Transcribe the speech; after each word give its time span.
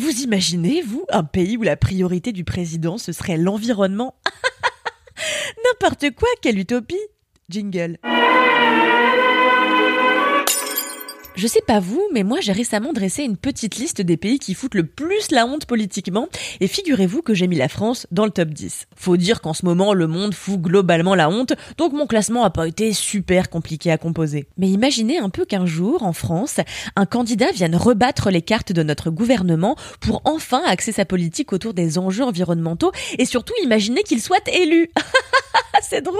Vous 0.00 0.22
imaginez, 0.22 0.80
vous, 0.80 1.04
un 1.10 1.24
pays 1.24 1.58
où 1.58 1.62
la 1.62 1.76
priorité 1.76 2.32
du 2.32 2.42
président, 2.42 2.96
ce 2.96 3.12
serait 3.12 3.36
l'environnement? 3.36 4.14
N'importe 5.66 6.12
quoi, 6.14 6.30
quelle 6.40 6.58
utopie 6.58 6.96
Jingle. 7.50 7.98
Je 11.40 11.46
sais 11.46 11.62
pas 11.66 11.80
vous, 11.80 12.06
mais 12.12 12.22
moi 12.22 12.36
j'ai 12.42 12.52
récemment 12.52 12.92
dressé 12.92 13.22
une 13.22 13.38
petite 13.38 13.76
liste 13.76 14.02
des 14.02 14.18
pays 14.18 14.38
qui 14.38 14.52
foutent 14.52 14.74
le 14.74 14.84
plus 14.84 15.30
la 15.30 15.46
honte 15.46 15.64
politiquement, 15.64 16.28
et 16.60 16.66
figurez-vous 16.66 17.22
que 17.22 17.32
j'ai 17.32 17.46
mis 17.46 17.56
la 17.56 17.70
France 17.70 18.06
dans 18.10 18.26
le 18.26 18.30
top 18.30 18.50
10. 18.50 18.88
Faut 18.94 19.16
dire 19.16 19.40
qu'en 19.40 19.54
ce 19.54 19.64
moment 19.64 19.94
le 19.94 20.06
monde 20.06 20.34
fout 20.34 20.60
globalement 20.60 21.14
la 21.14 21.30
honte, 21.30 21.54
donc 21.78 21.94
mon 21.94 22.06
classement 22.06 22.44
a 22.44 22.50
pas 22.50 22.68
été 22.68 22.92
super 22.92 23.48
compliqué 23.48 23.90
à 23.90 23.96
composer. 23.96 24.48
Mais 24.58 24.68
imaginez 24.68 25.16
un 25.16 25.30
peu 25.30 25.46
qu'un 25.46 25.64
jour, 25.64 26.02
en 26.02 26.12
France, 26.12 26.60
un 26.94 27.06
candidat 27.06 27.52
vienne 27.52 27.74
rebattre 27.74 28.28
les 28.28 28.42
cartes 28.42 28.72
de 28.72 28.82
notre 28.82 29.08
gouvernement 29.08 29.76
pour 30.00 30.20
enfin 30.26 30.60
axer 30.66 30.92
sa 30.92 31.06
politique 31.06 31.54
autour 31.54 31.72
des 31.72 31.96
enjeux 31.96 32.24
environnementaux, 32.24 32.92
et 33.18 33.24
surtout 33.24 33.54
imaginez 33.64 34.02
qu'il 34.02 34.20
soit 34.20 34.46
élu. 34.46 34.90
c'est 35.82 36.02
drôle. 36.02 36.18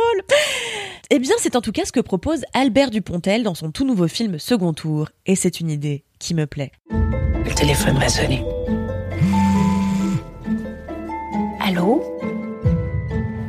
Eh 1.11 1.19
bien, 1.19 1.35
c'est 1.39 1.57
en 1.57 1.61
tout 1.61 1.73
cas 1.73 1.85
ce 1.85 1.93
que 1.93 2.01
propose 2.01 2.43
Albert 2.55 2.91
Dupontel 2.91 3.43
dans 3.43 3.55
son 3.55 3.71
tout 3.71 3.85
nouveau 3.85 4.09
film 4.09 4.39
Second 4.39 4.73
Tour. 4.73 5.10
Et 5.27 5.37
c'est 5.37 5.61
une 5.61 5.71
idée 5.71 6.05
qui 6.19 6.35
me 6.35 6.47
plaît. 6.47 6.73
Le 6.91 7.55
téléphone 7.55 7.99
va 7.99 8.09
sonner. 8.09 8.45
Allô 11.61 12.03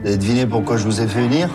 Vous 0.01 0.07
avez 0.07 0.17
deviné 0.17 0.45
pourquoi 0.45 0.77
je 0.77 0.83
vous 0.85 1.01
ai 1.01 1.07
fait 1.07 1.21
venir 1.21 1.49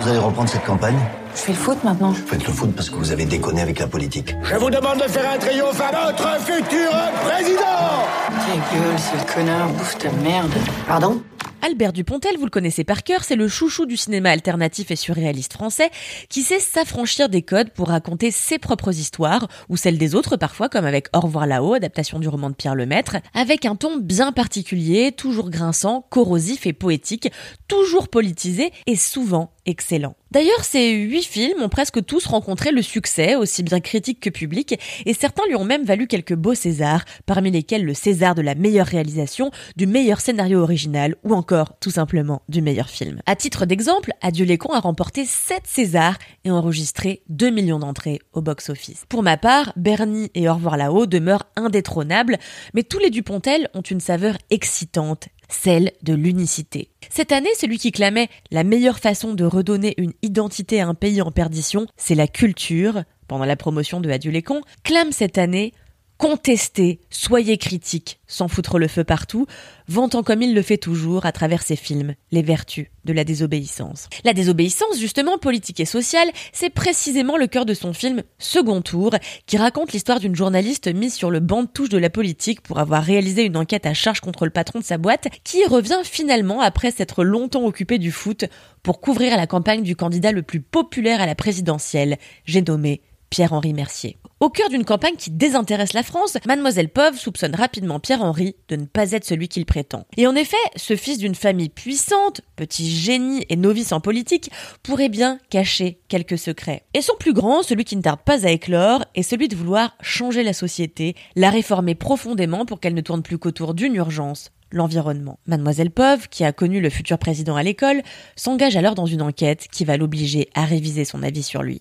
Vous 0.00 0.08
allez 0.08 0.18
reprendre 0.18 0.48
cette 0.48 0.64
campagne 0.64 0.98
Je 1.34 1.40
fais 1.40 1.52
le 1.52 1.58
foot 1.58 1.82
maintenant. 1.84 2.10
Vous 2.10 2.26
faites 2.26 2.46
le 2.46 2.52
foot 2.52 2.72
parce 2.74 2.88
que 2.90 2.96
vous 2.96 3.12
avez 3.12 3.24
déconné 3.24 3.60
avec 3.60 3.78
la 3.78 3.86
politique. 3.86 4.34
Je 4.42 4.56
vous 4.56 4.70
demande 4.70 4.98
de 4.98 5.08
faire 5.08 5.30
un 5.30 5.38
triomphe 5.38 5.80
à 5.80 5.92
notre 5.92 6.40
futur 6.40 6.90
président 7.24 8.06
Ta 8.28 8.52
gueule, 8.76 8.98
sale 8.98 9.34
connard, 9.34 9.68
bouffe 9.70 9.98
ta 9.98 10.10
merde. 10.22 10.52
Pardon 10.86 11.20
Albert 11.66 11.92
Dupontel, 11.92 12.36
vous 12.38 12.44
le 12.44 12.50
connaissez 12.50 12.84
par 12.84 13.02
cœur, 13.02 13.24
c'est 13.24 13.34
le 13.34 13.48
chouchou 13.48 13.86
du 13.86 13.96
cinéma 13.96 14.30
alternatif 14.30 14.92
et 14.92 14.96
surréaliste 14.96 15.54
français 15.54 15.90
qui 16.28 16.42
sait 16.42 16.60
s'affranchir 16.60 17.28
des 17.28 17.42
codes 17.42 17.70
pour 17.70 17.88
raconter 17.88 18.30
ses 18.30 18.60
propres 18.60 18.96
histoires, 18.96 19.48
ou 19.68 19.76
celles 19.76 19.98
des 19.98 20.14
autres 20.14 20.36
parfois, 20.36 20.68
comme 20.68 20.84
avec 20.84 21.08
Au 21.12 21.18
revoir 21.18 21.44
là-haut, 21.44 21.74
adaptation 21.74 22.20
du 22.20 22.28
roman 22.28 22.50
de 22.50 22.54
Pierre 22.54 22.76
Lemaître, 22.76 23.16
avec 23.34 23.64
un 23.64 23.74
ton 23.74 23.96
bien 23.96 24.30
particulier, 24.30 25.10
toujours 25.10 25.50
grinçant, 25.50 26.06
corrosif 26.08 26.66
et 26.66 26.72
poétique, 26.72 27.32
toujours 27.66 28.06
politisé 28.06 28.70
et 28.86 28.94
souvent 28.94 29.50
excellent. 29.66 30.14
D'ailleurs, 30.32 30.64
ces 30.64 30.92
huit 30.92 31.22
films 31.22 31.62
ont 31.62 31.68
presque 31.68 32.04
tous 32.04 32.26
rencontré 32.26 32.72
le 32.72 32.82
succès, 32.82 33.36
aussi 33.36 33.62
bien 33.62 33.80
critique 33.80 34.18
que 34.18 34.30
public, 34.30 34.78
et 35.06 35.14
certains 35.14 35.46
lui 35.46 35.54
ont 35.54 35.64
même 35.64 35.84
valu 35.84 36.08
quelques 36.08 36.34
beaux 36.34 36.54
Césars, 36.54 37.04
parmi 37.26 37.50
lesquels 37.50 37.84
le 37.84 37.94
César 37.94 38.34
de 38.34 38.42
la 38.42 38.56
meilleure 38.56 38.88
réalisation, 38.88 39.52
du 39.76 39.86
meilleur 39.86 40.20
scénario 40.20 40.60
original, 40.60 41.14
ou 41.22 41.32
encore, 41.32 41.78
tout 41.78 41.92
simplement, 41.92 42.42
du 42.48 42.60
meilleur 42.60 42.88
film. 42.88 43.20
À 43.26 43.36
titre 43.36 43.66
d'exemple, 43.66 44.12
Adieu 44.20 44.44
les 44.44 44.58
cons 44.58 44.72
a 44.72 44.80
remporté 44.80 45.24
7 45.24 45.62
Césars 45.64 46.18
et 46.44 46.50
enregistré 46.50 47.22
2 47.28 47.50
millions 47.50 47.78
d'entrées 47.78 48.20
au 48.32 48.42
box-office. 48.42 49.04
Pour 49.08 49.22
ma 49.22 49.36
part, 49.36 49.72
Bernie 49.76 50.30
et 50.34 50.48
Au 50.48 50.54
revoir 50.54 50.76
là-haut 50.76 51.06
demeurent 51.06 51.46
indétrônables, 51.54 52.38
mais 52.74 52.82
tous 52.82 52.98
les 52.98 53.10
Dupontel 53.10 53.68
ont 53.74 53.80
une 53.80 54.00
saveur 54.00 54.36
excitante, 54.50 55.28
celle 55.48 55.92
de 56.02 56.14
l'unicité. 56.14 56.90
Cette 57.10 57.32
année, 57.32 57.50
celui 57.58 57.78
qui 57.78 57.92
clamait 57.92 58.28
la 58.50 58.64
meilleure 58.64 58.98
façon 58.98 59.34
de 59.34 59.44
redonner 59.44 59.94
une 59.98 60.12
identité 60.22 60.80
à 60.80 60.88
un 60.88 60.94
pays 60.94 61.22
en 61.22 61.30
perdition, 61.30 61.86
c'est 61.96 62.14
la 62.14 62.28
culture, 62.28 63.02
pendant 63.28 63.44
la 63.44 63.56
promotion 63.56 64.00
de 64.00 64.40
cons, 64.40 64.62
clame 64.82 65.12
cette 65.12 65.38
année 65.38 65.72
Contestez, 66.18 67.00
soyez 67.10 67.58
critiques, 67.58 68.20
sans 68.26 68.48
foutre 68.48 68.78
le 68.78 68.88
feu 68.88 69.04
partout, 69.04 69.44
vantant 69.86 70.22
comme 70.22 70.40
il 70.40 70.54
le 70.54 70.62
fait 70.62 70.78
toujours 70.78 71.26
à 71.26 71.32
travers 71.32 71.62
ses 71.62 71.76
films 71.76 72.14
les 72.32 72.40
vertus 72.40 72.86
de 73.04 73.12
la 73.12 73.22
désobéissance. 73.22 74.08
La 74.24 74.32
désobéissance, 74.32 74.98
justement, 74.98 75.36
politique 75.36 75.78
et 75.78 75.84
sociale, 75.84 76.30
c'est 76.54 76.70
précisément 76.70 77.36
le 77.36 77.46
cœur 77.46 77.66
de 77.66 77.74
son 77.74 77.92
film 77.92 78.22
Second 78.38 78.80
Tour, 78.80 79.10
qui 79.44 79.58
raconte 79.58 79.92
l'histoire 79.92 80.18
d'une 80.18 80.34
journaliste 80.34 80.88
mise 80.88 81.12
sur 81.12 81.30
le 81.30 81.40
banc 81.40 81.64
de 81.64 81.68
touche 81.68 81.90
de 81.90 81.98
la 81.98 82.08
politique 82.08 82.62
pour 82.62 82.78
avoir 82.78 83.02
réalisé 83.02 83.44
une 83.44 83.58
enquête 83.58 83.84
à 83.84 83.92
charge 83.92 84.20
contre 84.20 84.46
le 84.46 84.50
patron 84.50 84.78
de 84.78 84.84
sa 84.84 84.96
boîte, 84.96 85.28
qui 85.44 85.66
revient 85.66 86.00
finalement 86.02 86.62
après 86.62 86.92
s'être 86.92 87.24
longtemps 87.24 87.66
occupée 87.66 87.98
du 87.98 88.10
foot 88.10 88.46
pour 88.82 89.02
couvrir 89.02 89.36
la 89.36 89.46
campagne 89.46 89.82
du 89.82 89.96
candidat 89.96 90.32
le 90.32 90.42
plus 90.42 90.62
populaire 90.62 91.20
à 91.20 91.26
la 91.26 91.34
présidentielle, 91.34 92.16
j'ai 92.46 92.62
nommé 92.62 93.02
Pierre-Henri 93.28 93.74
Mercier. 93.74 94.16
Au 94.38 94.50
cœur 94.50 94.68
d'une 94.68 94.84
campagne 94.84 95.16
qui 95.16 95.30
désintéresse 95.30 95.94
la 95.94 96.02
France, 96.02 96.36
Mademoiselle 96.46 96.90
Pov 96.90 97.16
soupçonne 97.16 97.54
rapidement 97.54 98.00
Pierre-Henri 98.00 98.54
de 98.68 98.76
ne 98.76 98.84
pas 98.84 99.12
être 99.12 99.24
celui 99.24 99.48
qu'il 99.48 99.64
prétend. 99.64 100.04
Et 100.18 100.26
en 100.26 100.36
effet, 100.36 100.58
ce 100.76 100.94
fils 100.94 101.16
d'une 101.16 101.34
famille 101.34 101.70
puissante, 101.70 102.42
petit 102.54 102.90
génie 102.90 103.46
et 103.48 103.56
novice 103.56 103.92
en 103.92 104.00
politique, 104.00 104.50
pourrait 104.82 105.08
bien 105.08 105.38
cacher 105.48 106.00
quelques 106.08 106.36
secrets. 106.36 106.82
Et 106.92 107.00
son 107.00 107.14
plus 107.18 107.32
grand, 107.32 107.62
celui 107.62 107.84
qui 107.84 107.96
ne 107.96 108.02
tarde 108.02 108.20
pas 108.26 108.46
à 108.46 108.50
éclore, 108.50 109.06
est 109.14 109.22
celui 109.22 109.48
de 109.48 109.56
vouloir 109.56 109.96
changer 110.02 110.42
la 110.42 110.52
société, 110.52 111.16
la 111.34 111.48
réformer 111.48 111.94
profondément 111.94 112.66
pour 112.66 112.78
qu'elle 112.78 112.94
ne 112.94 113.00
tourne 113.00 113.22
plus 113.22 113.38
qu'autour 113.38 113.72
d'une 113.72 113.94
urgence, 113.94 114.50
l'environnement. 114.70 115.38
Mademoiselle 115.46 115.90
Pov, 115.90 116.28
qui 116.28 116.44
a 116.44 116.52
connu 116.52 116.82
le 116.82 116.90
futur 116.90 117.16
président 117.16 117.56
à 117.56 117.62
l'école, 117.62 118.02
s'engage 118.36 118.76
alors 118.76 118.96
dans 118.96 119.06
une 119.06 119.22
enquête 119.22 119.66
qui 119.72 119.86
va 119.86 119.96
l'obliger 119.96 120.50
à 120.54 120.66
réviser 120.66 121.06
son 121.06 121.22
avis 121.22 121.42
sur 121.42 121.62
lui. 121.62 121.80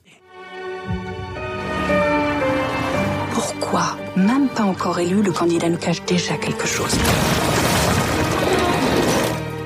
Même 4.15 4.47
pas 4.49 4.63
encore 4.63 4.99
élu, 4.99 5.21
le 5.21 5.31
candidat 5.31 5.69
nous 5.69 5.77
cache 5.77 6.03
déjà 6.05 6.37
quelque 6.37 6.65
chose 6.65 6.95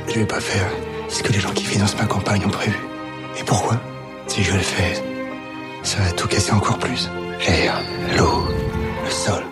Je 0.07 0.19
vais 0.19 0.25
pas 0.25 0.39
faire 0.39 0.67
ce 1.07 1.23
que 1.23 1.31
les 1.31 1.39
gens 1.39 1.51
qui 1.51 1.65
financent 1.65 1.97
ma 1.97 2.05
campagne 2.05 2.45
ont 2.45 2.49
prévu. 2.49 2.77
Et 3.39 3.43
pourquoi 3.43 3.79
Si 4.27 4.43
je 4.43 4.53
le 4.53 4.59
fais, 4.59 5.01
ça 5.83 5.99
va 5.99 6.11
tout 6.11 6.27
casser 6.27 6.51
encore 6.51 6.79
plus. 6.79 7.09
L'air, 7.47 7.79
l'eau, 8.17 8.47
le 9.03 9.11
sol. 9.11 9.43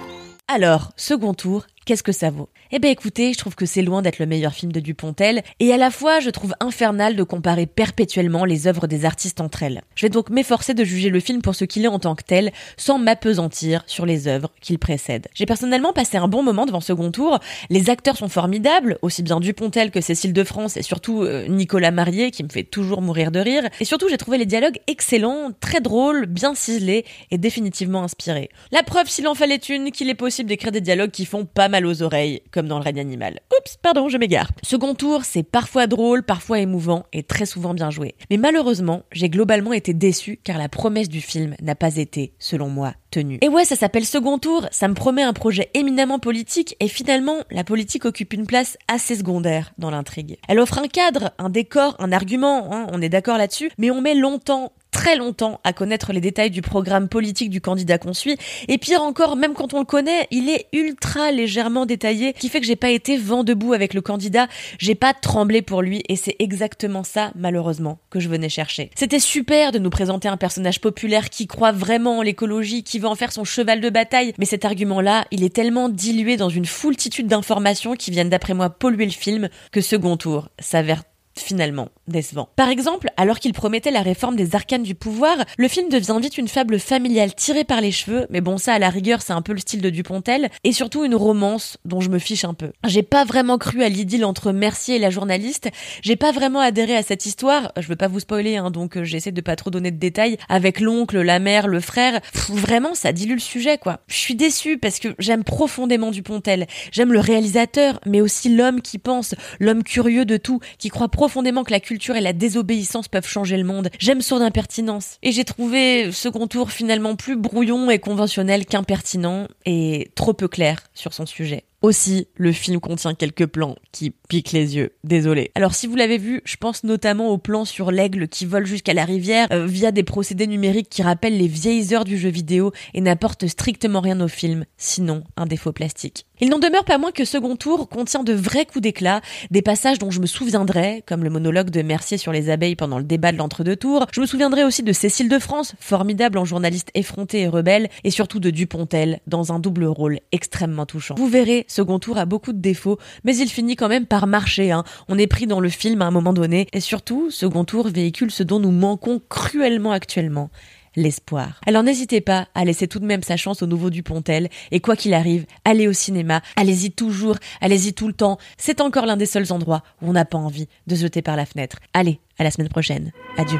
Alors, 0.47 0.91
second 0.96 1.34
tour, 1.34 1.66
qu'est-ce 1.88 2.03
que 2.03 2.12
ça 2.12 2.30
vaut? 2.30 2.50
Eh 2.72 2.80
ben 2.80 2.92
écoutez, 2.92 3.31
je 3.31 3.38
trouve 3.38 3.56
que 3.56 3.66
c'est 3.66 3.81
loin 3.81 4.02
d'être 4.02 4.20
le 4.20 4.25
meilleur 4.25 4.53
film 4.53 4.74
de 4.74 4.81
Dupontel, 4.81 5.42
et 5.62 5.72
à 5.72 5.78
la 5.78 5.90
fois 5.90 6.20
je 6.20 6.30
trouve 6.30 6.53
infernal 6.59 7.16
de 7.16 7.24
comparer 7.24 7.66
perpétuellement 7.66 8.44
les 8.44 8.68
œuvres 8.68 8.88
des 8.88 9.06
artistes 9.06 9.40
entre 9.40 9.64
elles. 9.64 9.81
Je 9.96 10.06
vais 10.06 10.09
donc 10.09 10.30
m'efforcer 10.30 10.74
de 10.74 10.84
juger 10.84 11.09
le 11.09 11.22
film 11.22 11.42
pour 11.42 11.56
ce 11.56 11.64
qu'il 11.64 11.86
est 11.86 11.88
en 11.88 11.98
tant 11.98 12.14
que 12.14 12.24
tel, 12.24 12.52
sans 12.75 13.00
m'apesantir 13.00 13.84
sur 13.88 14.06
les 14.06 14.28
œuvres 14.28 14.52
qu'il 14.59 14.80
précède. 14.80 15.30
J'ai 15.34 15.46
personnellement 15.46 15.94
passé 15.94 16.18
un 16.18 16.28
bon 16.28 16.44
moment 16.44 16.66
devant 16.66 16.81
second 16.81 17.09
tour, 17.09 17.40
les 17.70 17.90
acteurs 17.90 18.18
sont 18.18 18.28
formidables, 18.28 19.00
aussi 19.02 19.24
bien 19.24 19.40
Dupontel 19.40 19.90
que 19.90 20.02
Cécile 20.02 20.34
de 20.34 20.44
France, 20.44 20.75
et 20.75 20.81
surtout 20.81 21.24
euh, 21.24 21.48
Nicolas 21.48 21.92
Marié, 21.92 22.31
qui 22.31 22.44
me 22.44 22.50
fait 22.50 22.66
toujours 22.66 23.02
mourir 23.02 23.31
de 23.31 23.40
rire, 23.40 23.64
et 23.80 23.86
surtout 23.86 24.09
j'ai 24.09 24.18
trouvé 24.18 24.38
les 24.38 24.46
dialogues 24.46 24.80
excellents, 24.88 25.52
très 25.62 25.80
drôles, 25.80 26.25
bien 26.25 26.54
ciselés, 26.54 27.06
et 27.31 27.38
définitivement 27.38 28.04
inspirés. 28.04 28.50
La 28.74 28.84
preuve, 28.84 29.08
s'il 29.08 29.25
en 29.30 29.36
fallait 29.36 29.56
une, 29.56 29.92
qu'il 29.92 30.09
est 30.09 30.16
possible 30.16 30.50
d'écrire 30.50 30.74
des 30.74 30.81
dialogues 30.81 31.12
qui 31.12 31.25
font 31.25 31.45
pas 31.45 31.69
mal 31.69 31.76
aux 31.85 32.01
oreilles, 32.01 32.41
comme 32.51 32.68
dans 32.68 32.77
le 32.77 32.83
règne 32.83 33.00
animal. 33.00 33.39
Oups, 33.57 33.77
pardon, 33.77 34.09
je 34.09 34.18
m'égare. 34.18 34.50
Second 34.63 34.95
tour, 34.95 35.25
c'est 35.25 35.44
parfois 35.44 35.88
drôle, 35.88 36.24
parfois 36.24 36.59
émouvant 36.59 37.06
et 37.13 37.24
très 37.24 37.45
souvent 37.45 37.74
bien 37.74 37.89
joué. 37.89 38.15
Mais 38.29 38.38
malheureusement, 38.38 39.03
j'ai 39.12 39.29
globalement 39.29 39.74
été 39.74 39.94
déçu 39.94 40.39
car 40.44 40.57
la 40.57 40.69
promesse 40.69 41.09
du 41.09 41.21
film 41.21 41.56
n'a 41.62 41.75
pas 41.75 41.97
été, 41.97 42.33
selon 42.39 42.69
moi, 42.69 42.94
tenue. 43.12 43.39
Et 43.41 43.50
ouais, 43.50 43.65
ça 43.65 43.75
s'appelle 43.75 44.06
Second 44.06 44.38
Tour, 44.38 44.68
ça 44.71 44.88
me 44.88 44.94
promet 44.94 45.24
un 45.24 45.33
projet 45.33 45.69
éminemment 45.74 46.19
politique 46.19 46.75
et 46.79 46.88
finalement, 46.88 47.38
la 47.51 47.63
politique 47.63 48.06
occupe 48.06 48.33
une 48.33 48.47
place 48.47 48.77
assez 48.88 49.15
secondaire 49.15 49.74
dans 49.77 49.91
l'intrigue. 49.91 50.38
Elle 50.47 50.59
offre 50.59 50.79
un 50.79 50.88
cadre, 50.88 51.31
un 51.38 51.50
décor, 51.50 51.95
un 52.00 52.12
argument, 52.12 52.74
hein, 52.74 52.88
on 52.91 53.01
est 53.01 53.09
d'accord 53.09 53.38
là-dessus, 53.38 53.71
mais 53.77 53.91
on 53.91 54.01
met 54.01 54.15
longtemps, 54.15 54.71
très 54.98 55.16
longtemps 55.16 55.62
à 55.64 55.74
connaître 55.74 56.12
les 56.12 56.20
détails 56.20 56.50
du 56.50 56.64
programme 56.64 57.08
politique 57.08 57.52
du 57.52 57.62
candidat 57.62 58.00
qu'on 58.00 58.14
suit. 58.14 58.36
Et 58.68 58.80
pire 58.80 59.04
encore, 59.04 59.36
même 59.36 59.54
quand 59.54 59.76
on 59.76 59.80
le 59.80 59.86
connaît, 59.86 60.28
il 60.32 60.50
est 60.50 60.66
ultra 60.74 61.32
légèrement 61.32 61.86
détaillé, 61.86 62.34
qui 62.34 62.50
fait 62.50 62.60
que 62.60 62.66
j'ai 62.66 62.76
pas 62.76 62.90
été 62.90 63.16
vent 63.16 63.44
debout 63.44 63.74
avec 63.74 63.94
le 63.94 64.02
candidat, 64.02 64.48
j'ai 64.80 64.96
pas 64.96 65.14
tremblé 65.14 65.62
pour 65.62 65.84
lui, 65.84 66.02
et 66.10 66.16
c'est 66.16 66.36
exactement 66.40 67.04
ça, 67.04 67.32
malheureusement, 67.36 68.00
que 68.10 68.20
je 68.20 68.28
venais 68.28 68.50
chercher. 68.50 68.90
C'était 68.96 69.20
super 69.20 69.72
de 69.72 69.78
nous 69.78 69.92
présenter 69.92 70.30
un 70.30 70.38
personnage 70.38 70.82
populaire 70.82 71.30
qui 71.30 71.46
croit 71.46 71.72
vraiment 71.72 72.18
en 72.18 72.22
l'écologie, 72.24 72.84
qui 72.84 72.98
veut 72.98 73.08
en 73.08 73.14
faire 73.14 73.32
son 73.32 73.44
cheval 73.44 73.82
de 73.82 73.92
bataille, 73.92 74.34
mais 74.40 74.46
cet 74.46 74.66
argument-là, 74.66 75.26
il 75.30 75.44
est 75.44 75.54
tellement 75.54 75.90
dilué 75.90 76.38
dans 76.38 76.50
une 76.50 76.66
foultitude 76.66 77.28
d'informations 77.28 77.94
qui 77.94 78.10
viennent 78.10 78.30
d'après 78.30 78.56
moi 78.56 78.72
polluer 78.72 79.06
le 79.06 79.12
film 79.12 79.50
que 79.72 79.80
second 79.80 80.18
tour 80.18 80.50
s'avère 80.58 81.04
finalement 81.39 81.89
décevant. 82.07 82.50
Par 82.56 82.69
exemple, 82.69 83.10
alors 83.18 83.39
qu'il 83.39 83.54
promettait 83.54 83.92
la 83.92 84.01
réforme 84.01 84.36
des 84.36 84.56
arcanes 84.56 84.84
du 84.84 84.95
pouvoir, 84.95 85.38
le 85.57 85.68
film 85.68 85.89
devient 85.89 86.18
vite 86.22 86.38
une 86.38 86.48
fable 86.48 86.80
familiale 86.80 87.36
tirée 87.36 87.63
par 87.63 87.81
les 87.81 87.92
cheveux, 87.92 88.28
mais 88.30 88.42
bon 88.42 88.57
ça 88.57 88.74
à 88.74 88.80
la 88.80 88.89
rigueur 88.89 89.22
c'est 89.22 89.34
un 89.34 89.42
peu 89.42 89.54
le 89.54 89.60
style 89.60 89.81
de 89.81 89.89
Dupontel, 89.89 90.50
et 90.63 90.72
surtout 90.72 91.04
une 91.04 91.16
romance 91.16 91.78
dont 91.86 92.01
je 92.01 92.10
me 92.10 92.19
fiche 92.19 92.45
un 92.45 92.54
peu. 92.54 92.72
J'ai 92.86 93.04
pas 93.04 93.25
vraiment 93.25 93.57
cru 93.57 93.84
à 93.84 93.89
l'idylle 93.89 94.25
entre 94.25 94.51
Mercier 94.51 94.95
et 94.95 95.00
la 95.00 95.10
journaliste, 95.10 95.69
j'ai 96.01 96.16
pas 96.16 96.31
vraiment 96.31 96.60
adhéré 96.60 96.95
à 96.95 97.04
cette 97.04 97.25
histoire, 97.25 97.72
je 97.78 97.88
veux 97.88 97.95
pas 97.95 98.07
vous 98.07 98.19
spoiler 98.19 98.57
hein, 98.57 98.72
donc 98.72 98.98
euh, 98.98 99.04
j'essaie 99.04 99.31
de 99.31 99.42
pas 99.42 99.56
trop 99.56 99.69
donner 99.69 99.92
de 99.92 99.98
détails, 99.98 100.38
avec 100.50 100.80
l'oncle, 100.80 101.22
la 101.22 101.39
mère, 101.39 101.68
le 101.68 101.80
frère, 101.80 102.19
vraiment 102.50 102.94
ça 102.94 103.12
dilue 103.12 103.34
le 103.34 103.39
sujet 103.39 103.78
quoi. 103.78 104.00
Je 104.07 104.16
suis 104.16 104.36
déçue 104.36 104.78
parce 104.78 105.00
que 105.00 105.10
j'aime 105.19 105.44
profondément 105.44 106.12
Dupontel, 106.12 106.68
j'aime 106.92 107.12
le 107.12 107.19
réalisateur, 107.19 108.00
mais 108.06 108.22
aussi 108.22 108.56
l'homme 108.56 108.81
qui 108.81 108.98
pense, 108.98 109.36
l'homme 109.60 109.84
curieux 109.84 110.25
de 110.25 110.38
tout, 110.38 110.60
qui 110.78 110.89
croit 110.89 111.10
profondément 111.10 111.26
que 111.27 111.71
la 111.71 111.79
culture 111.79 112.15
et 112.15 112.21
la 112.21 112.33
désobéissance 112.33 113.07
peuvent 113.07 113.27
changer 113.27 113.57
le 113.57 113.63
monde. 113.63 113.89
J'aime 114.00 114.21
son 114.21 114.41
impertinence. 114.41 115.18
Et 115.24 115.31
j'ai 115.31 115.45
trouvé 115.45 116.12
ce 116.12 116.29
contour 116.29 116.71
finalement 116.71 117.15
plus 117.15 117.35
brouillon 117.35 117.89
et 117.89 118.00
conventionnel 118.00 118.65
qu'impertinent 118.65 119.47
et 119.65 120.12
trop 120.15 120.33
peu 120.33 120.47
clair 120.47 120.79
sur 120.94 121.13
son 121.13 121.25
sujet. 121.25 121.63
Aussi, 121.88 122.28
le 122.36 122.51
film 122.51 122.81
contient 122.81 123.13
quelques 123.13 123.45
plans 123.45 123.78
qui 123.94 124.12
piquent 124.28 124.51
les 124.51 124.75
yeux. 124.75 124.92
Désolé. 125.06 125.51
Alors 125.56 125.74
si 125.74 125.88
vous 125.88 125.95
l'avez 125.95 126.18
vu, 126.18 126.42
je 126.44 126.57
pense 126.57 126.84
notamment 126.84 127.30
au 127.30 127.38
plan 127.38 127.63
sur 127.63 127.92
l'aigle 127.92 128.28
qui 128.28 128.45
vole 128.45 128.66
jusqu'à 128.66 128.94
la 128.94 129.06
rivière 129.06 129.48
euh, 129.54 129.66
via 129.66 129.94
des 129.94 130.04
procédés 130.04 130.48
numériques 130.48 130.89
qui 130.89 131.01
rappellent 131.01 131.38
les 131.38 131.48
vieilles 131.48 131.95
heures 131.95 132.04
du 132.04 132.18
jeu 132.18 132.28
vidéo 132.28 132.74
et 132.94 133.00
n'apportent 133.00 133.48
strictement 133.48 134.01
rien 134.01 134.19
au 134.19 134.28
film, 134.28 134.66
sinon 134.75 135.24
un 135.38 135.45
défaut 135.45 135.72
plastique. 135.72 136.25
Il 136.39 136.50
n'en 136.50 136.60
demeure 136.60 136.86
pas 136.86 137.00
moins 137.00 137.12
que 137.12 137.25
Second 137.25 137.56
Tour 137.56 137.89
contient 137.89 138.24
de 138.24 138.34
vrais 138.34 138.66
coups 138.68 138.84
d'éclat, 138.84 139.22
des 139.50 139.63
passages 139.63 139.98
dont 139.98 140.12
je 140.12 140.19
me 140.19 140.28
souviendrai, 140.28 141.04
comme 141.07 141.24
le 141.24 141.31
monologue 141.31 141.72
de 141.72 141.81
Mercier 141.81 142.19
sur 142.19 142.31
les 142.31 142.51
abeilles 142.51 142.75
pendant 142.75 143.00
le 143.00 143.04
débat 143.04 143.31
de 143.31 143.38
l'entre-deux 143.38 143.75
tours. 143.75 144.06
Je 144.12 144.22
me 144.22 144.28
souviendrai 144.28 144.63
aussi 144.63 144.84
de 144.84 144.94
Cécile 144.94 145.30
de 145.30 145.39
France, 145.39 145.74
formidable 145.80 146.38
en 146.38 146.45
journaliste 146.45 146.92
effronté 146.94 147.42
et 147.42 147.48
rebelle, 147.48 147.89
et 148.04 148.12
surtout 148.12 148.39
de 148.39 148.51
Dupontel, 148.51 149.19
dans 149.25 149.51
un 149.51 149.57
double 149.57 149.86
rôle 149.86 150.19
extrêmement 150.31 150.86
touchant. 150.86 151.16
Vous 151.18 151.28
verrez, 151.28 151.66
Second 151.77 152.00
Tour 152.00 152.18
a 152.18 152.25
beaucoup 152.25 152.53
de 152.53 152.59
défauts, 152.59 152.97
mais 153.24 153.38
il 153.38 153.50
finit 153.50 153.75
quand 153.75 153.88
même 153.88 154.07
par 154.07 154.25
marcher. 154.25 154.71
Hein. 154.71 154.83
On 155.09 155.18
est 155.19 155.27
pris 155.27 155.45
dans 155.45 155.59
le 155.59 155.69
film 155.69 156.01
à 156.01 156.06
un 156.06 156.12
moment 156.12 156.33
donné, 156.33 156.65
et 156.74 156.79
surtout, 156.79 157.29
Second 157.29 157.65
Tour 157.65 157.88
véhicule 157.88 158.31
ce 158.31 158.41
dont 158.41 158.59
nous 158.59 158.71
manquons 158.71 159.21
cruellement 159.29 159.91
actuellement 159.91 160.50
l'espoir. 160.95 161.62
Alors 161.68 161.83
n'hésitez 161.83 162.19
pas 162.19 162.47
à 162.56 162.65
laisser 162.65 162.88
tout 162.88 162.97
de 162.97 163.06
même 163.06 163.21
sa 163.21 163.38
chance 163.38 163.62
au 163.62 163.68
nouveau 163.68 163.91
Dupontel 163.91 164.50
et 164.71 164.79
quoi 164.79 164.95
qu'il 164.95 165.13
arrive, 165.13 165.45
allez 165.65 165.88
au 165.88 165.94
cinéma, 165.94 166.41
allez-y 166.56 166.89
toujours, 166.89 167.35
allez-y 167.62 167.94
tout 167.94 168.07
le 168.07 168.13
temps. 168.13 168.39
C'est 168.57 168.81
encore 168.81 169.06
l'un 169.06 169.18
des 169.18 169.27
seuls 169.27 169.53
endroits 169.53 169.83
où 170.01 170.09
on 170.09 170.13
n'a 170.13 170.25
pas 170.25 170.39
envie 170.39 170.68
de 170.88 170.95
jeter 170.95 171.21
par 171.21 171.35
la 171.35 171.45
fenêtre. 171.45 171.77
Allez, 171.94 172.19
à 172.39 172.44
la 172.44 172.50
semaine 172.50 172.69
prochaine. 172.69 173.12
Adieu. 173.38 173.59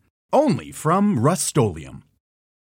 only 0.33 0.71
from 0.71 1.19
Rust 1.19 1.55